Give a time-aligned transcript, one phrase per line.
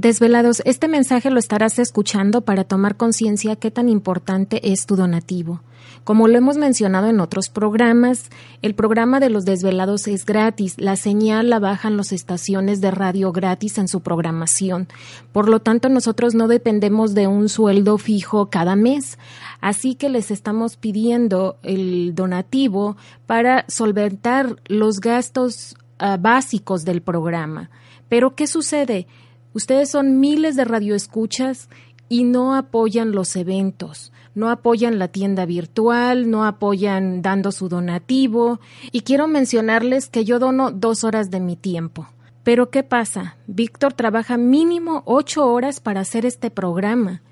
[0.00, 5.60] Desvelados, este mensaje lo estarás escuchando para tomar conciencia qué tan importante es tu donativo.
[6.04, 8.30] Como lo hemos mencionado en otros programas,
[8.62, 10.76] el programa de los desvelados es gratis.
[10.78, 14.88] La señal la bajan las estaciones de radio gratis en su programación.
[15.32, 19.18] Por lo tanto, nosotros no dependemos de un sueldo fijo cada mes.
[19.60, 27.68] Así que les estamos pidiendo el donativo para solventar los gastos ah, básicos del programa.
[28.08, 29.06] Pero, ¿qué sucede?
[29.52, 31.68] Ustedes son miles de radioescuchas
[32.08, 38.60] y no apoyan los eventos, no apoyan la tienda virtual, no apoyan dando su donativo.
[38.90, 42.08] Y quiero mencionarles que yo dono dos horas de mi tiempo.
[42.42, 43.36] Pero ¿qué pasa?
[43.46, 47.22] Víctor trabaja mínimo ocho horas para hacer este programa.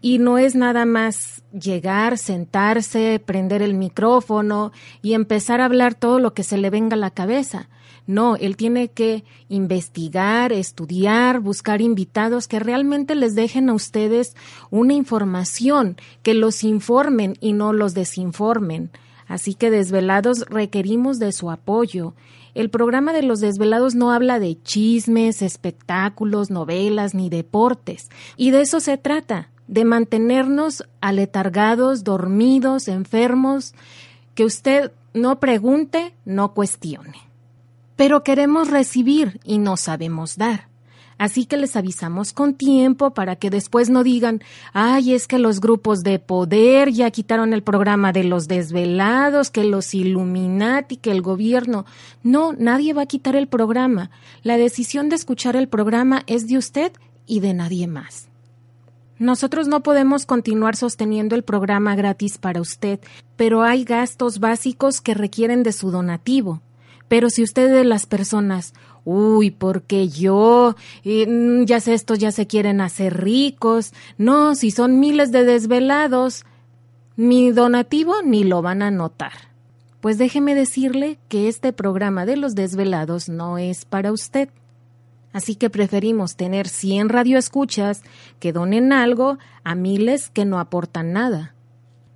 [0.00, 6.18] Y no es nada más llegar, sentarse, prender el micrófono y empezar a hablar todo
[6.18, 7.68] lo que se le venga a la cabeza.
[8.06, 14.34] No, él tiene que investigar, estudiar, buscar invitados que realmente les dejen a ustedes
[14.70, 18.90] una información, que los informen y no los desinformen.
[19.28, 22.14] Así que desvelados requerimos de su apoyo.
[22.54, 28.10] El programa de los desvelados no habla de chismes, espectáculos, novelas ni deportes.
[28.36, 33.74] Y de eso se trata, de mantenernos aletargados, dormidos, enfermos,
[34.34, 37.31] que usted no pregunte, no cuestione
[38.02, 40.66] pero queremos recibir y no sabemos dar.
[41.18, 44.42] Así que les avisamos con tiempo para que después no digan,
[44.72, 49.62] ay, es que los grupos de poder ya quitaron el programa de los desvelados, que
[49.62, 51.86] los Illuminati, que el gobierno.
[52.24, 54.10] No, nadie va a quitar el programa.
[54.42, 56.90] La decisión de escuchar el programa es de usted
[57.24, 58.30] y de nadie más.
[59.20, 62.98] Nosotros no podemos continuar sosteniendo el programa gratis para usted,
[63.36, 66.62] pero hay gastos básicos que requieren de su donativo.
[67.12, 68.72] Pero si usted de las personas,
[69.04, 74.98] uy, porque yo, mm, ya sé, estos ya se quieren hacer ricos, no, si son
[74.98, 76.46] miles de desvelados,
[77.14, 79.34] mi donativo ni lo van a notar.
[80.00, 84.48] Pues déjeme decirle que este programa de los desvelados no es para usted.
[85.34, 88.04] Así que preferimos tener 100 radioescuchas
[88.40, 91.54] que donen algo a miles que no aportan nada.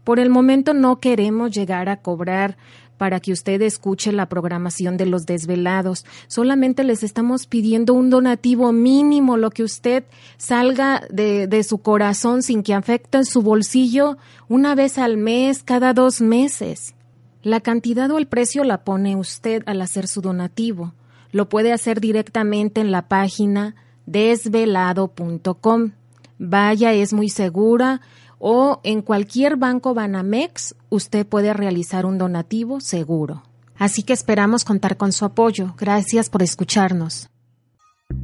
[0.04, 2.56] Por el momento no queremos llegar a cobrar
[2.96, 6.04] para que usted escuche la programación de los desvelados.
[6.28, 10.04] Solamente les estamos pidiendo un donativo mínimo, lo que usted
[10.36, 14.16] salga de, de su corazón sin que afecte su bolsillo
[14.48, 16.94] una vez al mes, cada dos meses.
[17.42, 20.94] La cantidad o el precio la pone usted al hacer su donativo.
[21.30, 23.76] Lo puede hacer directamente en la página
[24.06, 25.92] desvelado.com.
[26.38, 28.00] Vaya, es muy segura
[28.38, 33.42] o en cualquier banco Banamex usted puede realizar un donativo seguro.
[33.78, 35.74] Así que esperamos contar con su apoyo.
[35.78, 37.28] Gracias por escucharnos.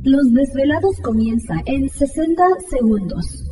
[0.02, 3.51] Los desvelados comienza en 60 segundos.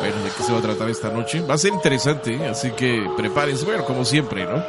[0.00, 1.42] Bueno, ¿de qué se va a tratar esta noche?
[1.42, 2.48] Va a ser interesante, ¿eh?
[2.48, 4.62] así que prepárense, bueno, como siempre, ¿no?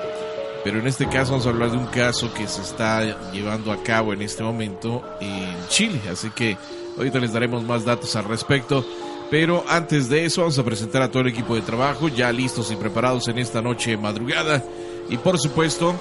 [0.63, 3.81] Pero en este caso vamos a hablar de un caso que se está llevando a
[3.81, 6.57] cabo en este momento en Chile, así que
[6.98, 8.86] ahorita les daremos más datos al respecto.
[9.31, 12.69] Pero antes de eso vamos a presentar a todo el equipo de trabajo, ya listos
[12.69, 14.62] y preparados en esta noche madrugada.
[15.10, 15.95] Y por supuesto,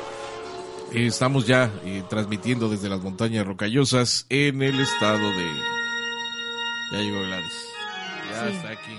[0.92, 5.46] eh, estamos ya eh, transmitiendo desde las montañas rocallosas en el estado de...
[6.92, 7.66] Ya llegó Gladys.
[8.32, 8.56] Ya Sí.
[8.56, 8.98] está aquí.